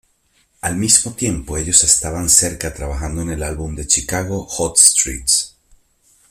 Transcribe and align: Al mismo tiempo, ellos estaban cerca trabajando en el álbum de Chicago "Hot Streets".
Al 0.61 0.77
mismo 0.77 1.13
tiempo, 1.13 1.57
ellos 1.59 1.83
estaban 1.83 2.27
cerca 2.27 2.73
trabajando 2.73 3.21
en 3.21 3.29
el 3.29 3.43
álbum 3.43 3.75
de 3.75 3.85
Chicago 3.85 4.47
"Hot 4.47 4.79
Streets". 4.79 5.55